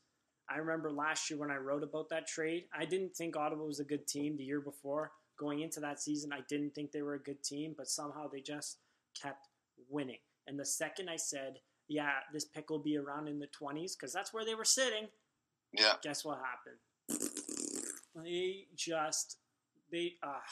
[0.52, 3.80] I remember last year when I wrote about that trade, I didn't think Ottawa was
[3.80, 5.12] a good team the year before.
[5.38, 8.40] Going into that season, I didn't think they were a good team, but somehow they
[8.40, 8.78] just
[9.20, 9.48] kept
[9.88, 10.18] winning.
[10.46, 14.12] And the second I said, yeah, this pick will be around in the 20s, because
[14.12, 15.08] that's where they were sitting,
[15.72, 17.30] yeah, guess what happened?
[18.14, 19.38] They just,
[19.90, 20.42] they, ah,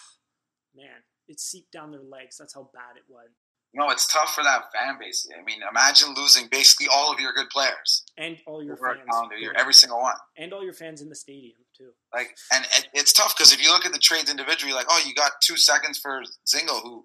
[0.74, 2.38] man, it seeped down their legs.
[2.38, 3.28] That's how bad it was.
[3.72, 5.28] No, it's tough for that fan base.
[5.38, 8.98] I mean, imagine losing basically all of your good players And all your fans.
[9.09, 10.16] calendar year, every single one.
[10.37, 11.90] and all your fans in the stadium, too.
[12.12, 15.00] Like, and it, it's tough because if you look at the trades individually, like, oh,
[15.06, 17.04] you got two seconds for Dzingel, who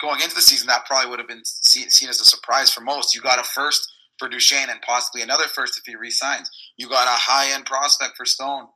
[0.00, 2.80] going into the season that probably would have been seen, seen as a surprise for
[2.80, 3.14] most.
[3.14, 3.82] You got a first
[4.18, 6.48] for Duchene and possibly another first if he resigns.
[6.76, 8.66] You got a high end prospect for Stone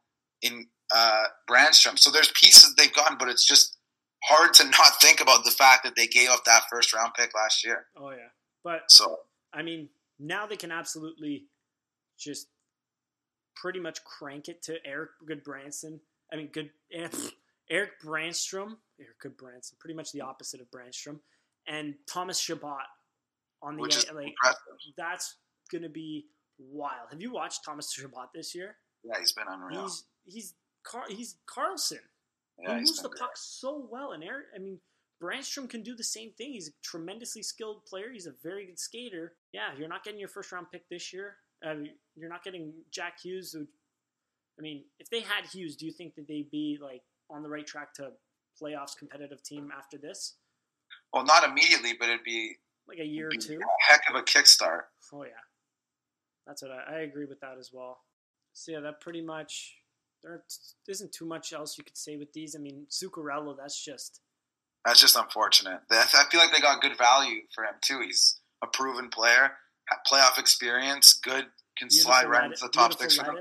[0.42, 1.98] in uh, Brannstrom.
[1.98, 3.75] So there's pieces they've gotten, but it's just
[4.24, 7.30] hard to not think about the fact that they gave up that first round pick
[7.34, 7.86] last year.
[7.96, 8.28] Oh, yeah.
[8.64, 9.20] But So
[9.52, 11.44] I mean, now they can absolutely
[12.18, 12.48] just
[13.54, 16.00] pretty much crank it to Erik Gudbranson.
[16.32, 16.70] I mean, good
[17.70, 21.20] Erik Brannstrom, Erik Gudbranson, pretty much the opposite of Brannstrom,
[21.66, 22.82] and Thomas Chabot
[23.62, 24.60] on the which like impressive.
[24.96, 25.36] that's
[25.72, 26.26] gonna be
[26.58, 27.08] wild.
[27.10, 28.76] Have you watched Thomas Chabot this year?
[29.04, 29.82] Yeah, he's been unreal.
[29.82, 31.98] He's he's Car- he's Karlsson.
[32.58, 34.78] Yeah, he moves the puck so well, and Eric, I mean,
[35.22, 36.52] Brannstrom can do the same thing.
[36.52, 38.06] He's a tremendously skilled player.
[38.12, 39.34] He's a very good skater.
[39.52, 41.36] Yeah, you're not getting your first round pick this year.
[41.64, 41.74] Uh,
[42.14, 43.52] you're not getting Jack Hughes.
[43.52, 43.66] Who,
[44.58, 47.48] I mean, if they had Hughes, do you think that they'd be like on the
[47.48, 48.10] right track to
[48.60, 50.34] playoffs competitive team after this?
[51.12, 53.58] Well, not immediately, but it'd be, Like a year or two?
[53.58, 54.82] a heck of a kickstart.
[55.12, 55.30] Oh yeah,
[56.46, 58.00] that's what I, I agree with that as well.
[58.52, 59.76] So yeah, that pretty much
[60.22, 60.42] there
[60.88, 62.56] isn't too much else you could say with these.
[62.56, 64.20] I mean, Zuccarello, that's just
[64.84, 65.80] That's just unfortunate.
[65.90, 68.00] I feel like they got good value for him too.
[68.04, 69.52] He's a proven player,
[70.10, 73.16] playoff experience, good, can slide right into the top six.
[73.16, 73.36] for them.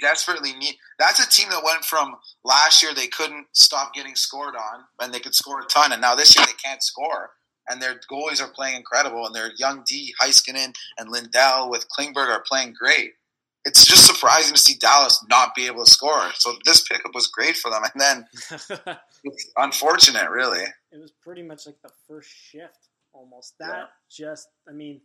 [0.00, 0.76] desperately need.
[0.98, 5.12] That's a team that went from last year they couldn't stop getting scored on, and
[5.12, 7.30] they could score a ton, and now this year they can't score,
[7.68, 12.28] and their goalies are playing incredible, and their young D Heiskanen and Lindell with Klingberg
[12.28, 13.14] are playing great.
[13.64, 16.30] It's just surprising to see Dallas not be able to score.
[16.34, 18.26] So this pickup was great for them, and then
[19.24, 20.64] it's unfortunate, really.
[20.90, 23.54] it was pretty much like the first shift almost.
[23.60, 23.84] That Yeah.
[24.10, 25.00] just, I mean,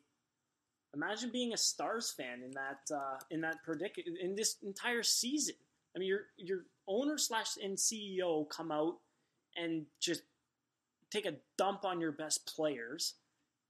[0.95, 5.55] imagine being a Stars fan in that uh, in that predicament in this entire season.
[5.95, 8.95] I mean, your your owner slash and CEO come out
[9.55, 10.23] and just
[11.11, 13.13] take a dump on your best players,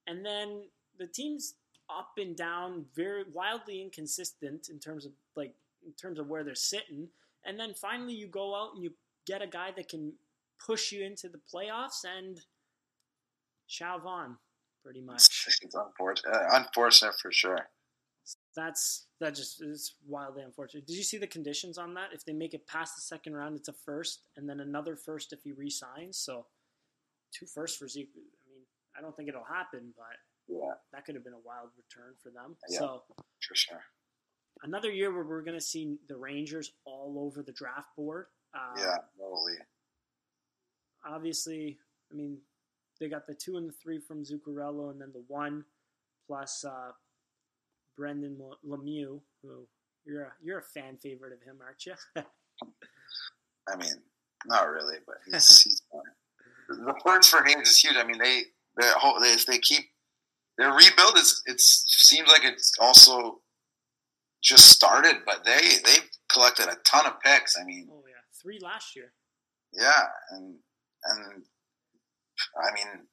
[0.08, 1.56] and then the team's
[1.90, 5.54] up and down, very wildly inconsistent in terms of like
[5.86, 7.08] in terms of where they're sitting,
[7.46, 8.92] and then finally you go out and you
[9.26, 10.14] get a guy that can
[10.66, 12.42] push you into the playoffs and
[13.68, 14.38] shove on,
[14.84, 15.46] pretty much.
[15.62, 17.70] It's unfortunate, uh, unfortunate for sure.
[18.56, 20.86] That's that just is wildly unfortunate.
[20.86, 22.10] Did you see the conditions on that?
[22.12, 25.32] If they make it past the second round, it's a first, and then another first
[25.32, 26.18] if he resigns.
[26.18, 26.46] So
[27.32, 28.10] two firsts for Zeke.
[28.16, 28.64] I mean,
[28.98, 30.18] I don't think it'll happen, but
[30.48, 32.56] Yeah, that could have been a wild return for them.
[32.70, 32.80] Yeah.
[32.80, 33.04] So
[33.48, 33.82] for sure.
[34.64, 38.28] another year where we're going to see the Rangers all over the draft board.
[38.54, 39.58] Uh, Yeah, totally.
[41.06, 41.78] obviously,
[42.12, 42.38] I mean,
[43.00, 45.66] they got the two and the three from Zuccarello, and then the one
[46.26, 46.92] plus uh,
[47.96, 49.68] Brendan Lemieux, who
[50.06, 51.94] you're a, you're a fan favorite of him, aren't you?
[53.68, 54.02] I mean,
[54.46, 56.86] not really, but he's, he's fine.
[56.86, 57.96] The points for Hayes is huge.
[57.98, 58.44] I mean, they
[58.78, 58.88] they,
[59.34, 59.86] if they keep
[60.58, 63.42] their rebuild is it seems like it's also
[64.44, 65.98] just started, but they they
[66.32, 67.56] collected a ton of picks.
[67.60, 69.14] I mean, oh yeah, three last year.
[69.74, 70.56] yeah, and
[71.06, 71.44] and
[72.56, 73.08] I mean,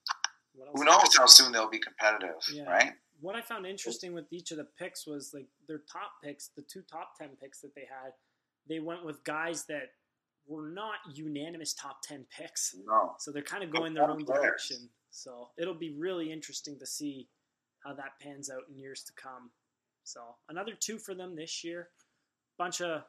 [0.74, 2.64] who knows how soon they'll be competitive, Yeah.
[2.64, 2.92] right?
[3.20, 6.62] What I found interesting with each of the picks was like their top picks, the
[6.62, 8.12] two top ten picks that they had,
[8.68, 9.92] they went with guys that
[10.46, 12.74] were not unanimous top ten picks.
[12.86, 14.42] No, So they're kind of going their own Players.
[14.42, 14.90] direction.
[15.10, 17.28] So it'll be really interesting to see
[17.84, 19.50] how that pans out in years to come.
[20.04, 21.88] So another two for them this year.
[22.58, 23.02] Bunch of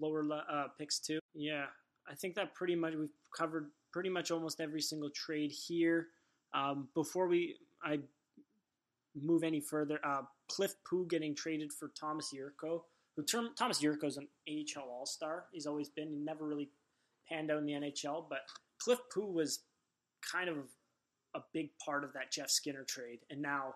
[0.00, 1.18] lower uh, picks too.
[1.34, 1.66] Yeah,
[2.10, 6.08] I think that pretty much we've covered pretty much almost every single trade here.
[6.54, 8.00] Um, before we I
[9.14, 12.82] move any further, uh, Cliff Pu getting traded for Tomas Jurco.
[13.16, 15.44] Who term, Tomas Jurco is an AHL All Star.
[15.52, 16.10] He's always been.
[16.10, 16.70] He never really
[17.28, 18.40] panned out in the NHL, but
[18.78, 19.60] Cliff Pu was
[20.30, 20.56] kind of
[21.34, 23.74] a big part of that Jeff Skinner trade, and now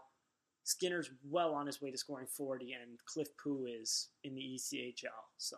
[0.65, 5.09] Skinner's well on his way to scoring 40, and Cliff Pu is in the ECHL.
[5.39, 5.57] So,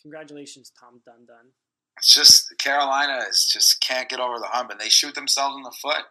[0.00, 1.50] congratulations, Tom Dundon.
[1.98, 5.62] it's just Carolina is just can't get over the hump, and they shoot themselves in
[5.62, 6.04] the foot.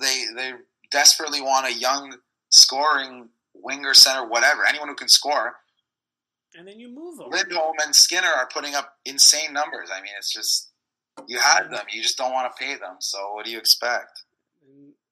[0.00, 0.52] They they
[0.90, 2.16] desperately want a young
[2.50, 5.56] scoring winger, center, whatever, anyone who can score.
[6.54, 7.28] And then you move them.
[7.30, 9.90] Lindholm and Skinner are putting up insane numbers.
[9.94, 10.67] I mean, it's just
[11.26, 12.96] you had them, you just don't want to pay them.
[13.00, 14.24] So what do you expect?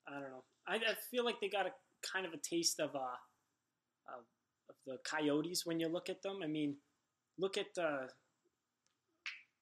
[0.08, 0.44] I don't know.
[0.68, 1.70] I, I feel like they got a
[2.12, 3.18] kind of a taste of uh,
[4.08, 4.24] of,
[4.68, 6.40] of the Coyotes when you look at them.
[6.42, 6.76] I mean,
[7.38, 8.06] look at uh,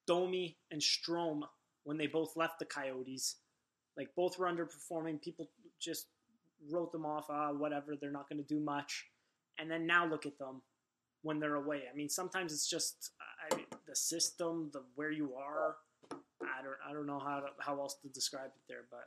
[0.07, 1.43] Domi and Strome
[1.85, 3.37] when they both left the Coyotes.
[3.97, 5.23] Like both were underperforming.
[5.23, 5.49] People
[5.81, 6.07] just
[6.71, 7.27] wrote them off.
[7.31, 7.95] Ah, whatever.
[7.97, 9.07] They're not going to do much.
[9.59, 10.63] And then now look at them
[11.23, 11.83] when they're away.
[11.91, 13.13] I mean, sometimes it's just
[13.51, 15.77] I, the system, the where you are.
[16.65, 19.05] I don't I don't know how to, how else to describe it there, but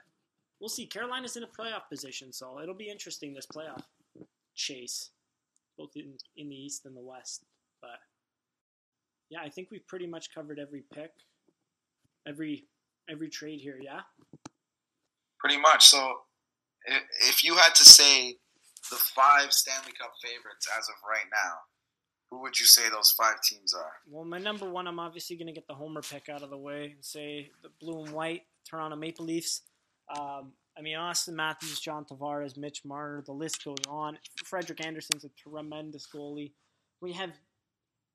[0.59, 0.85] we'll see.
[0.85, 3.81] Carolina's in a playoff position, so it'll be interesting this playoff
[4.55, 5.09] chase,
[5.77, 7.45] both in in the East and the West.
[7.81, 7.99] But
[9.29, 11.11] yeah, I think we've pretty much covered every pick,
[12.27, 12.65] every
[13.09, 13.79] every trade here.
[13.81, 14.01] Yeah.
[15.39, 15.87] Pretty much.
[15.87, 16.13] So
[17.29, 18.37] if you had to say
[18.89, 21.53] the five Stanley Cup favorites as of right now,
[22.29, 23.91] who would you say those five teams are?
[24.09, 26.57] Well, my number one, I'm obviously going to get the homer pick out of the
[26.57, 29.61] way and say the blue and white Toronto Maple Leafs.
[30.15, 34.17] Um, I mean, Auston Matthews, John Tavares, Mitch Marner, the list goes on.
[34.45, 36.51] Frederik Andersen's a tremendous goalie.
[37.01, 37.31] We have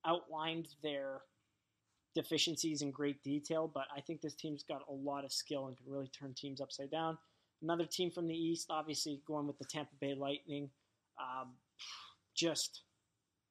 [0.06, 1.22] outlined their
[2.14, 5.76] deficiencies in great detail, but I think this team's got a lot of skill and
[5.76, 7.18] can really turn teams upside down.
[7.62, 10.68] Another team from the East, obviously going with the Tampa Bay Lightning.
[11.20, 11.52] Um,
[12.34, 12.82] just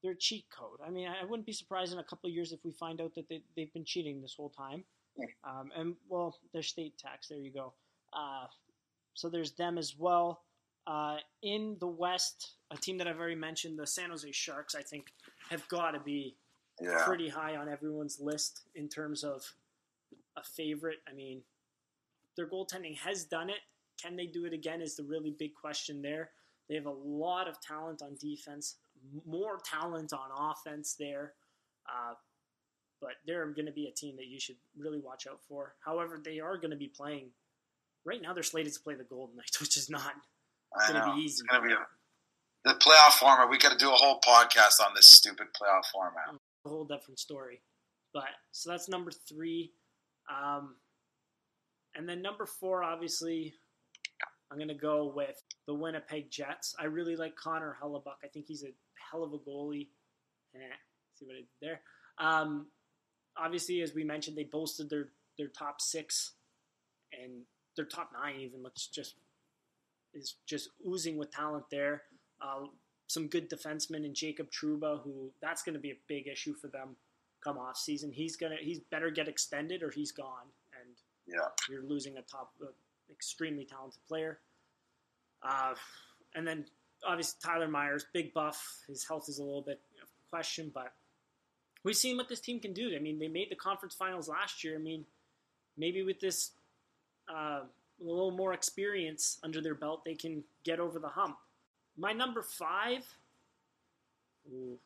[0.03, 0.79] their cheat code.
[0.85, 3.13] I mean, I wouldn't be surprised in a couple of years if we find out
[3.15, 4.83] that they, they've been cheating this whole time.
[5.43, 7.27] Um, and well, their state tax.
[7.27, 7.73] There you go.
[8.13, 8.45] Uh,
[9.13, 10.41] so there's them as well.
[10.87, 14.81] Uh, in the West, a team that I've already mentioned, the San Jose Sharks, I
[14.81, 15.07] think
[15.49, 16.35] have got to be
[16.81, 17.03] Yeah.
[17.05, 19.43] pretty high on everyone's list in terms of
[20.35, 20.99] a favorite.
[21.07, 21.43] I mean,
[22.35, 23.59] their goaltending has done it.
[24.01, 24.81] Can they do it again?
[24.81, 26.31] Is the really big question there.
[26.67, 28.77] They have a lot of talent on defense,
[29.25, 31.33] more talent on offense there.
[31.87, 32.13] Uh,
[33.01, 35.73] but they're going to be a team that you should really watch out for.
[35.83, 37.31] However, they are going to be playing.
[38.05, 40.13] Right now, they're slated to play the Golden Knights, which is not
[40.87, 41.41] going to be easy.
[41.41, 41.77] It's gonna be a,
[42.63, 43.49] the playoff format.
[43.49, 46.39] We got to do a whole podcast on this stupid playoff format.
[46.65, 47.61] a whole different story.
[48.13, 49.73] But so that's number three.
[50.29, 50.75] Um,
[51.95, 53.53] and then number four, obviously,
[54.51, 56.75] I'm going to go with the Winnipeg Jets.
[56.79, 58.19] I really like Connor Hellebuyck.
[58.23, 58.73] I think he's a
[59.09, 59.87] hell of a goalie.
[61.15, 61.81] See what I did there.
[62.17, 62.67] Um,
[63.37, 66.33] obviously, as we mentioned, they boasted their, their top six
[67.13, 67.41] and
[67.75, 69.15] their top nine even looks just
[70.13, 72.03] is just oozing with talent there.
[72.41, 72.65] Uh,
[73.07, 76.67] some good defensemen in Jacob Trouba, who that's going to be a big issue for
[76.67, 76.95] them
[77.43, 78.11] come off season.
[78.11, 80.47] He's gonna he's better get extended or he's gone,
[80.79, 80.95] and
[81.27, 81.47] Yeah.
[81.69, 82.67] you're losing a top, uh,
[83.09, 84.39] extremely talented player.
[85.41, 85.73] Uh,
[86.35, 86.65] and then
[87.05, 88.77] obviously Tyler Myers, big buff.
[88.87, 90.93] His health is a little bit of a question, but
[91.83, 92.93] we've seen what this team can do.
[92.95, 94.75] I mean, they made the conference finals last year.
[94.75, 95.05] I mean,
[95.77, 96.51] maybe with this
[97.29, 97.61] uh,
[98.01, 101.37] a little more experience under their belt, they can get over the hump.
[101.97, 103.05] My number five,
[104.51, 104.77] ooh,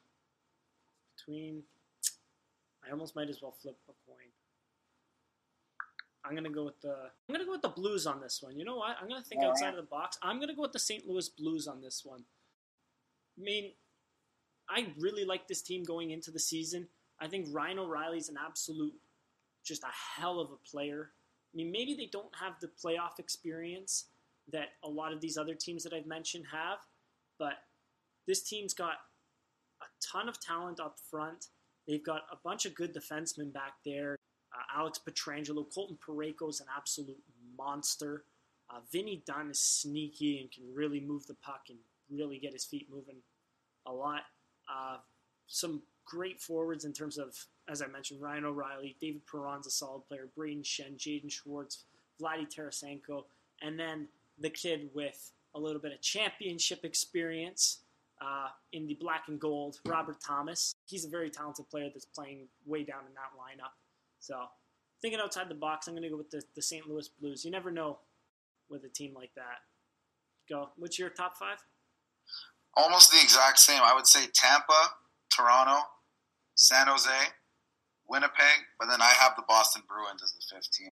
[1.15, 1.63] between,
[2.85, 4.27] I almost might as well flip a coin.
[6.27, 8.57] I'm gonna go with the I'm gonna go with the Blues on this one.
[8.57, 8.97] You know what?
[9.01, 9.77] I'm gonna think All outside right.
[9.77, 10.17] of the box.
[10.21, 11.07] I'm gonna go with the St.
[11.07, 12.23] Louis Blues on this one.
[13.37, 13.71] I mean,
[14.69, 16.87] I really like this team going into the season.
[17.19, 18.93] I think Ryan O'Reilly's an absolute,
[19.63, 21.11] just a hell of a player.
[21.53, 24.05] I mean, maybe they don't have the playoff experience
[24.51, 26.79] that a lot of these other teams that I've mentioned have,
[27.39, 27.53] but
[28.27, 28.95] this team's got
[29.81, 31.47] a ton of talent up front.
[31.87, 34.17] They've got a bunch of good defensemen back there.
[34.55, 37.21] Uh, Alex Pietrangelo, Colton Parayko's an absolute
[37.57, 38.23] monster.
[38.69, 41.77] Uh, Vinny Dunn is sneaky and can really move the puck and
[42.09, 43.17] really get his feet moving
[43.85, 44.21] a lot.
[44.71, 44.97] Uh,
[45.47, 47.35] some great forwards in terms of,
[47.69, 51.83] as I mentioned, Ryan O'Reilly, David Perron's a solid player, Brayden Schenn, Jaden Schwartz,
[52.21, 53.25] Vladdy Tarasenko,
[53.61, 54.07] and then
[54.39, 57.79] the kid with a little bit of championship experience
[58.21, 60.75] uh, in the black and gold, Robert Thomas.
[60.85, 63.71] He's a very talented player that's playing way down in that lineup.
[64.25, 64.41] So,
[65.03, 66.89] thinking outside the box, I'm going to go with the, the St.
[66.89, 67.45] Louis Blues.
[67.45, 67.99] You never know
[68.71, 69.61] with a team like that.
[70.49, 70.69] Go.
[70.77, 71.57] What's your top five?
[72.75, 73.81] Almost the exact same.
[73.83, 74.97] I would say Tampa,
[75.29, 75.77] Toronto,
[76.55, 77.29] San Jose,
[78.09, 80.89] Winnipeg, but then I have the Boston Bruins as the 15.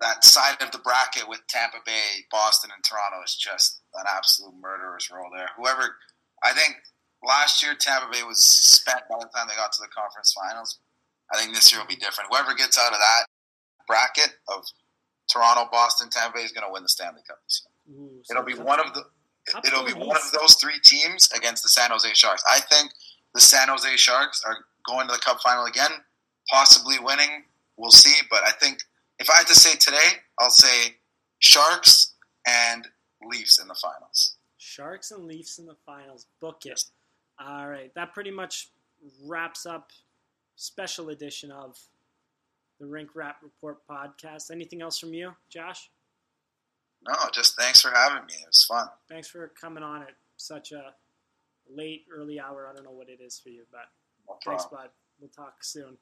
[0.00, 4.54] That side of the bracket with Tampa Bay, Boston, and Toronto is just an absolute
[4.62, 5.50] murderer's row there.
[5.56, 5.96] Whoever,
[6.44, 6.76] I think
[7.26, 10.78] last year Tampa Bay was spent by the time they got to the conference finals.
[11.32, 12.30] I think this year will be different.
[12.30, 13.26] Whoever gets out of that
[13.86, 14.64] bracket of
[15.30, 17.96] Toronto, Boston, Tampa Bay is going to win the Stanley Cup this year.
[17.98, 19.04] Ooh, It'll be one of the
[19.64, 22.42] it'll be one of those three teams against the San Jose Sharks.
[22.48, 22.92] I think
[23.34, 25.90] the San Jose Sharks are going to the Cup final again,
[26.48, 27.44] possibly winning.
[27.76, 28.80] We'll see, but I think
[29.18, 30.96] if I had to say today, I'll say
[31.38, 32.14] Sharks
[32.46, 32.86] and
[33.22, 34.36] Leafs in the finals.
[34.58, 36.26] Sharks and Leafs in the finals.
[36.40, 36.84] Book it.
[37.40, 38.68] All right, that pretty much
[39.24, 39.90] wraps up
[40.60, 41.78] special edition of
[42.78, 44.50] the Rink Rat Report podcast.
[44.50, 45.90] Anything else from you, Josh?
[47.08, 48.34] No, just thanks for having me.
[48.34, 48.86] It was fun.
[49.08, 50.92] Thanks for coming on at such a
[51.74, 52.68] late, early hour.
[52.70, 53.86] I don't know what it is for you, but
[54.28, 54.90] No thanks, bud.
[55.18, 55.96] We'll talk soon.